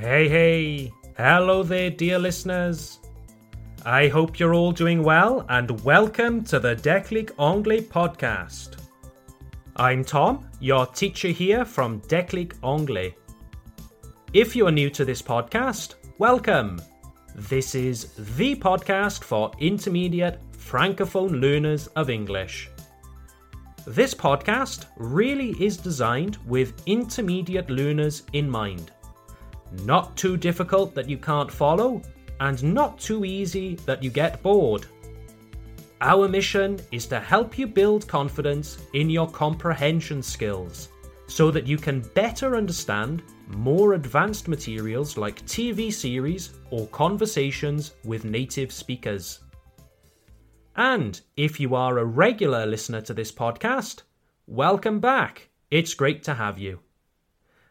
[0.00, 0.92] Hey, hey.
[1.16, 3.00] Hello there, dear listeners.
[3.84, 8.76] I hope you're all doing well and welcome to the Déclic Anglais podcast.
[9.74, 13.16] I'm Tom, your teacher here from Déclic Anglais.
[14.32, 16.80] If you are new to this podcast, welcome.
[17.34, 22.70] This is the podcast for intermediate francophone learners of English.
[23.84, 28.92] This podcast really is designed with intermediate learners in mind.
[29.84, 32.02] Not too difficult that you can't follow,
[32.40, 34.86] and not too easy that you get bored.
[36.00, 40.88] Our mission is to help you build confidence in your comprehension skills
[41.26, 48.24] so that you can better understand more advanced materials like TV series or conversations with
[48.24, 49.40] native speakers.
[50.76, 54.02] And if you are a regular listener to this podcast,
[54.46, 55.48] welcome back.
[55.70, 56.78] It's great to have you.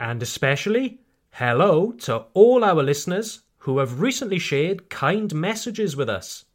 [0.00, 1.00] And especially,
[1.38, 6.46] hello to all our listeners who have recently shared kind messages with us.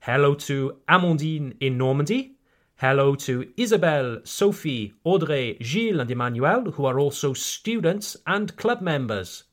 [0.00, 2.36] Hello to Amandine in Normandy.
[2.76, 9.44] Hello to Isabelle, Sophie, Audrey, Gilles, and Emmanuel, who are also students and club members.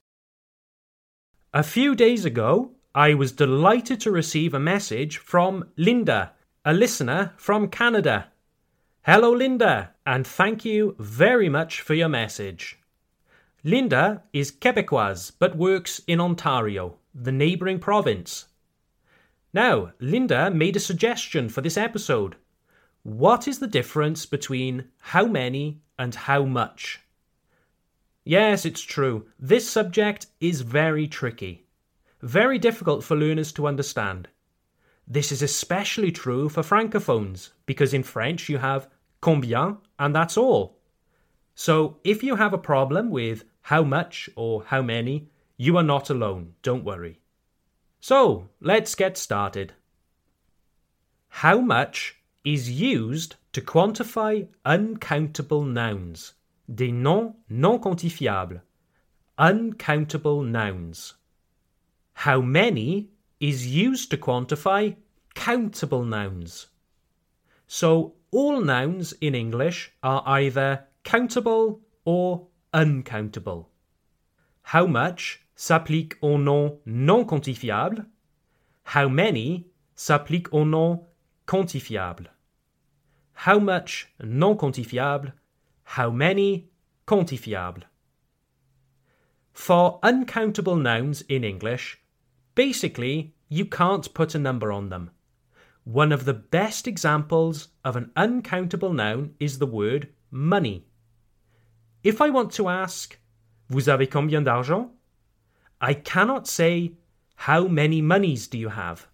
[1.54, 6.32] A few days ago, I was delighted to receive a message from Linda,
[6.64, 8.28] a listener from Canada.
[9.02, 12.81] Hello, Linda, and thank you very much for your message.
[13.64, 18.46] Linda is Quebecoise but works in Ontario, the neighbouring province.
[19.54, 22.36] Now, Linda made a suggestion for this episode.
[23.04, 27.02] What is the difference between how many and how much?
[28.24, 29.26] Yes, it's true.
[29.40, 31.66] This subject is very tricky
[32.22, 34.28] very difficult for learners to understand.
[35.08, 38.90] This is especially true for francophones, because in French you have
[39.22, 40.78] combien and that's all.
[41.56, 46.10] So if you have a problem with how much or how many, you are not
[46.10, 47.20] alone, don't worry.
[48.00, 49.74] So let's get started.
[51.28, 56.34] How much is used to quantify uncountable nouns,
[56.74, 58.62] des noms non quantifiables,
[59.38, 61.14] uncountable nouns.
[62.14, 64.96] How many is used to quantify
[65.34, 66.68] countable nouns.
[67.68, 73.70] So all nouns in English are either countable or uncountable.
[74.64, 78.06] How much s'applique au nom non quantifiable.
[78.84, 81.08] How many s'applique au nom
[81.48, 82.28] quantifiable.
[83.34, 85.34] How much non quantifiable.
[85.84, 86.70] How many
[87.08, 87.84] quantifiable.
[89.52, 92.02] For uncountable nouns in English,
[92.54, 95.12] Basically, you can't put a number on them.
[95.86, 100.86] One of the best examples of an uncountable noun is the word money.
[102.04, 103.18] If I want to ask,
[103.70, 104.92] Vous avez combien d'argent?
[105.80, 106.94] I cannot say,
[107.36, 109.08] How many monies do you have?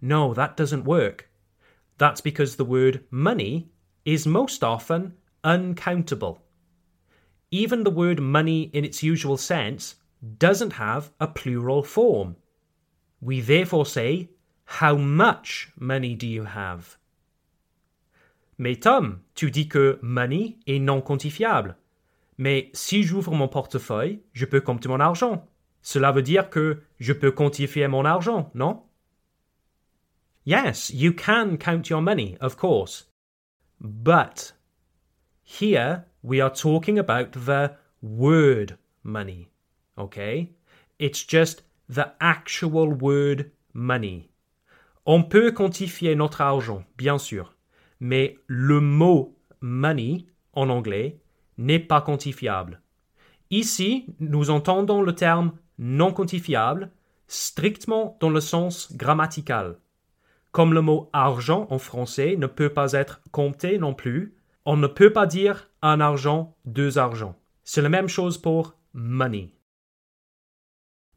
[0.00, 1.28] No, that doesn't work.
[1.98, 3.70] That's because the word money
[4.04, 5.14] is most often
[5.44, 6.40] uncountable.
[7.50, 9.96] Even the word money in its usual sense
[10.38, 12.36] doesn't have a plural form.
[13.20, 14.30] We therefore say,
[14.64, 16.96] How much money do you have?
[18.56, 21.74] Mais Tom, tu dis que money est non quantifiable.
[22.40, 25.46] Mais si j'ouvre mon portefeuille, je peux compter mon argent.
[25.82, 28.82] Cela veut dire que je peux quantifier mon argent, non?
[30.46, 33.10] Yes, you can count your money, of course.
[33.78, 34.54] But
[35.44, 39.50] here we are talking about the word money.
[39.98, 40.54] Okay?
[40.98, 44.30] It's just the actual word money.
[45.04, 47.54] On peut quantifier notre argent, bien sûr,
[48.00, 50.24] mais le mot money
[50.54, 51.19] en anglais
[51.60, 52.80] n'est pas quantifiable.
[53.50, 56.90] Ici, nous entendons le terme non quantifiable
[57.28, 59.78] strictement dans le sens grammatical.
[60.50, 64.34] Comme le mot argent en français ne peut pas être compté non plus,
[64.64, 67.36] on ne peut pas dire un argent, deux argents.
[67.62, 69.52] C'est la même chose pour money.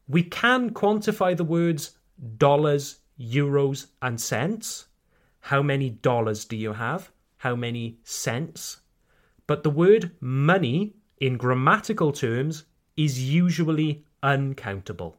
[0.08, 4.88] We can quantify the words dollars, euros, and cents.
[5.50, 7.10] How many dollars do you have?
[7.42, 8.83] How many cents?
[9.46, 12.64] But the word money, in grammatical terms,
[12.96, 15.16] is usually uncountable.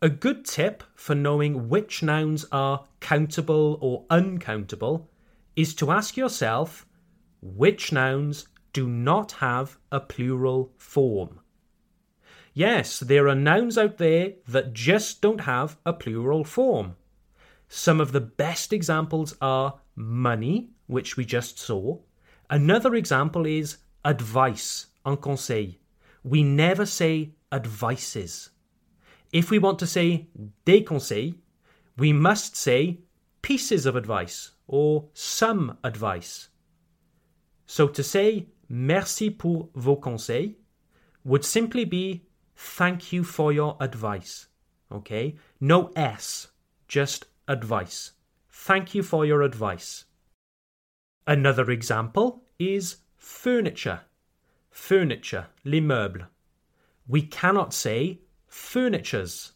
[0.00, 5.10] A good tip for knowing which nouns are countable or uncountable
[5.56, 6.86] is to ask yourself
[7.42, 11.40] which nouns do not have a plural form.
[12.54, 16.96] Yes, there are nouns out there that just don't have a plural form.
[17.68, 21.98] Some of the best examples are money, which we just saw.
[22.50, 25.74] Another example is advice, un conseil.
[26.22, 28.50] We never say advices.
[29.32, 30.28] If we want to say
[30.64, 31.34] des conseils,
[31.96, 33.00] we must say
[33.42, 36.48] pieces of advice or some advice.
[37.66, 40.54] So to say merci pour vos conseils
[41.24, 42.24] would simply be
[42.56, 44.46] thank you for your advice.
[44.90, 45.36] Okay?
[45.60, 46.48] No S,
[46.86, 48.12] just advice.
[48.48, 50.06] Thank you for your advice.
[51.28, 54.00] Another example is furniture.
[54.70, 56.26] Furniture, les meubles.
[57.06, 59.52] We cannot say furnitures.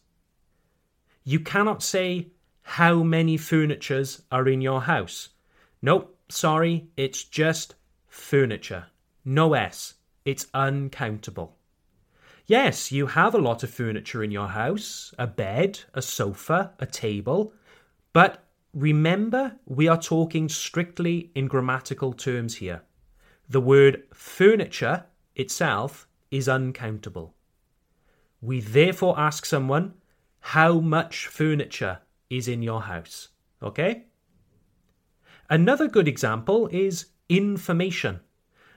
[1.23, 2.27] You cannot say
[2.61, 5.29] how many furnitures are in your house.
[5.81, 7.73] Nope, sorry, it's just
[8.07, 8.85] furniture.
[9.25, 9.95] No S.
[10.25, 11.57] It's uncountable.
[12.45, 16.85] Yes, you have a lot of furniture in your house a bed, a sofa, a
[16.85, 17.51] table.
[18.13, 18.42] But
[18.73, 22.81] remember, we are talking strictly in grammatical terms here.
[23.47, 25.05] The word furniture
[25.35, 27.35] itself is uncountable.
[28.41, 29.93] We therefore ask someone,
[30.39, 31.99] How much furniture
[32.29, 33.29] is in your house?
[33.61, 34.05] Okay?
[35.49, 38.19] Another good example is information.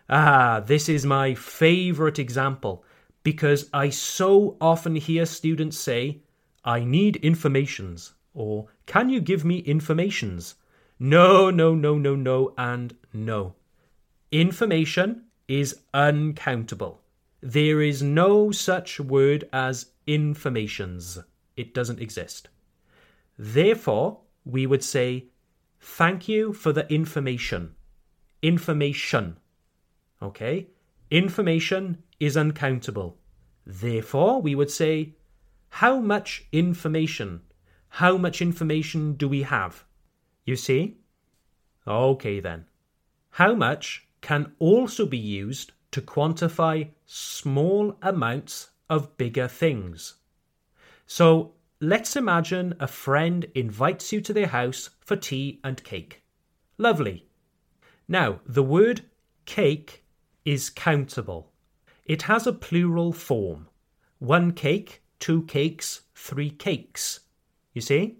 [0.08, 2.84] Ah, this is my favorite example
[3.22, 6.22] because I so often hear students say,
[6.64, 10.54] I need informations, or can you give me informations?
[11.00, 13.54] No, no, no, no, no, and no.
[14.30, 17.00] Information is uncountable.
[17.40, 21.18] There is no such word as informations.
[21.56, 22.48] It doesn't exist.
[23.38, 25.26] Therefore, we would say,
[25.80, 27.74] Thank you for the information.
[28.42, 29.38] Information.
[30.20, 30.66] Okay?
[31.10, 33.16] Information is uncountable.
[33.64, 35.14] Therefore, we would say,
[35.68, 37.42] How much information?
[37.88, 39.84] How much information do we have?
[40.44, 40.98] You see?
[41.86, 42.66] Okay, then.
[43.30, 50.16] How much can also be used to quantify small amounts of bigger things.
[51.06, 56.22] So let's imagine a friend invites you to their house for tea and cake.
[56.78, 57.26] Lovely.
[58.08, 59.02] Now, the word
[59.44, 60.04] cake
[60.44, 61.52] is countable.
[62.04, 63.68] It has a plural form.
[64.18, 67.20] One cake, two cakes, three cakes.
[67.76, 68.16] You see?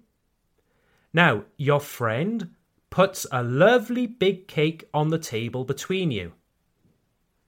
[1.14, 2.50] Now, your friend
[2.90, 6.34] puts a lovely big cake on the table between you.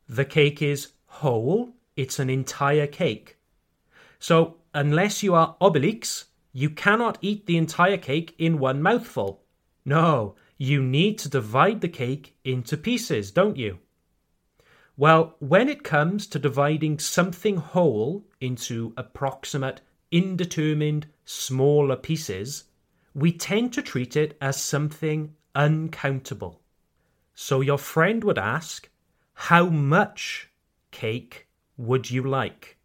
[0.09, 3.37] The cake is whole, it's an entire cake.
[4.19, 6.25] So, unless you are Obelix,
[6.55, 9.43] you cannot eat the entire cake in one mouthful.
[9.85, 13.81] No, you need to divide the cake into pieces, don't you?
[14.97, 22.65] Well, when it comes to dividing something whole into approximate, indeterminate, smaller pieces,
[23.15, 26.63] we tend to treat it as something uncountable.
[27.35, 28.89] So your friend would ask,
[29.35, 30.49] How much
[30.91, 32.79] cake would you like?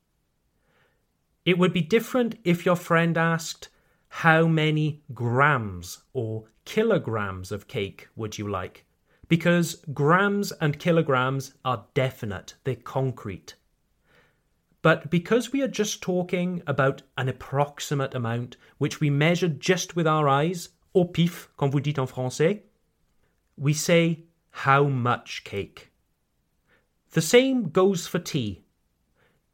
[1.45, 3.69] It would be different if your friend asked,
[4.09, 8.85] How many grams or kilograms of cake would you like?
[9.29, 13.55] Because grams and kilograms are definite, they're concrete.
[14.83, 20.05] But because we are just talking about an approximate amount which we measure just with
[20.05, 22.61] our eyes, au pif, comme vous dites en français,
[23.57, 25.89] we say how much cake.
[27.11, 28.65] The same goes for tea.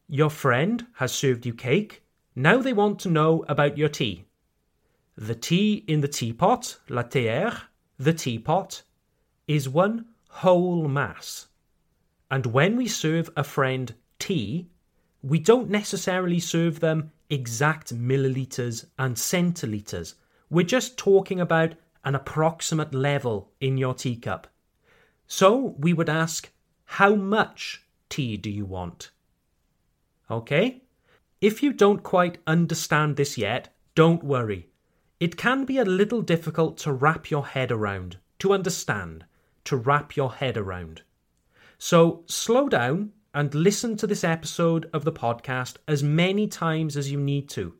[0.07, 2.03] Your friend has served you cake.
[2.35, 4.25] Now they want to know about your tea.
[5.15, 7.63] The tea in the teapot, la théière,
[7.99, 8.81] the teapot,
[9.47, 11.49] is one whole mass.
[12.31, 14.69] And when we serve a friend tea,
[15.21, 20.13] we don't necessarily serve them exact milliliters and centiliters.
[20.49, 24.47] We're just talking about an approximate level in your teacup.
[25.27, 26.49] So we would ask,
[26.85, 29.11] How much tea do you want?
[30.31, 30.83] Okay?
[31.41, 34.69] If you don't quite understand this yet, don't worry.
[35.19, 39.25] It can be a little difficult to wrap your head around, to understand,
[39.65, 41.01] to wrap your head around.
[41.77, 47.11] So slow down and listen to this episode of the podcast as many times as
[47.11, 47.75] you need to.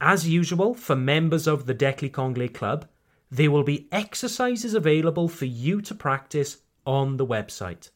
[0.00, 2.86] As usual, for members of the Declic Anglais Club,
[3.30, 7.90] there will be exercises available for you to practice on the website.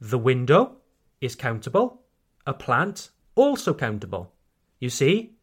[0.00, 0.76] The window
[1.20, 2.02] is countable.
[2.46, 4.32] A plant also countable.
[4.78, 5.34] You see,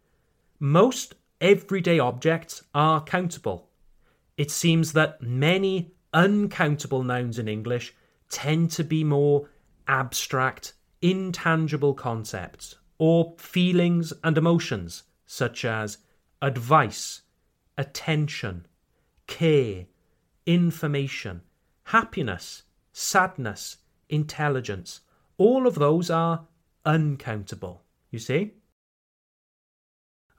[0.59, 3.69] most everyday objects are countable.
[4.37, 7.93] It seems that many uncountable nouns in English
[8.29, 9.49] tend to be more
[9.87, 15.97] abstract, intangible concepts or feelings and emotions such as
[16.41, 17.21] advice,
[17.77, 18.67] attention,
[19.27, 19.85] care,
[20.45, 21.41] information,
[21.85, 23.77] happiness, sadness,
[24.09, 25.01] intelligence.
[25.37, 26.45] All of those are
[26.85, 28.53] uncountable, you see?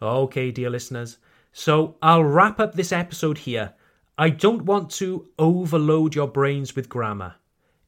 [0.02, 1.18] Okay, dear listeners,
[1.52, 3.74] so I'll wrap up this episode here.
[4.18, 7.36] I don't want to overload your brains with grammar.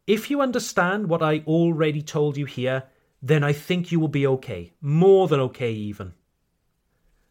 [0.06, 2.84] If you understand what I already told you here,
[3.20, 4.74] then I think you will be okay.
[4.80, 6.12] More than okay, even.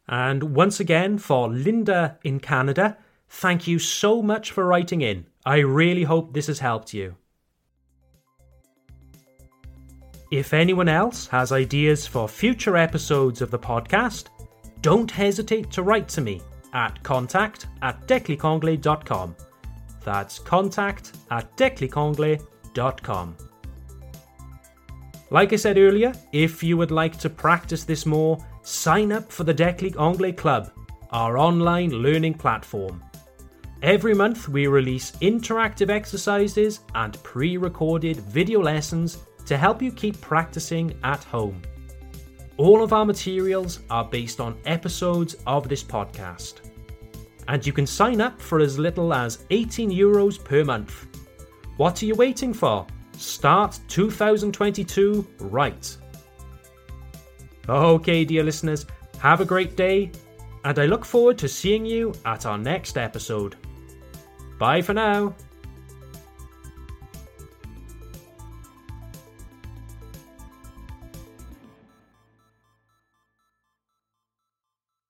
[0.06, 2.98] And once again, for Linda in Canada,
[3.30, 5.28] thank you so much for writing in.
[5.46, 7.16] I really hope this has helped you.
[10.30, 14.26] If anyone else has ideas for future episodes of the podcast,
[14.84, 16.42] don't hesitate to write to me
[16.74, 19.36] at contact at declicanglais.com.
[20.04, 23.38] That's contact at declicanglais.com.
[25.32, 29.46] Like I said earlier, if you would like to practice this more, sign up for
[29.46, 30.72] the Declic Anglais Club,
[31.12, 33.04] our online learning platform.
[33.82, 40.20] Every month, we release interactive exercises and pre recorded video lessons to help you keep
[40.22, 41.62] practicing at home.
[42.58, 46.62] All of our materials are based on episodes of this podcast.
[47.48, 51.08] And you can sign up for as little as 18 euros per month.
[51.78, 52.86] What are you waiting for?
[53.18, 55.98] Start 2022 right.
[57.68, 58.86] Okay, dear listeners,
[59.20, 60.12] have a great day,
[60.64, 63.56] and I look forward to seeing you at our next episode.
[64.60, 65.36] Bye for now.